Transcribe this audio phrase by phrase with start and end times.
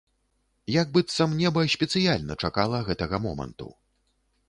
[0.81, 3.73] Як быццам неба спецыяльна чакала гэтага моманту.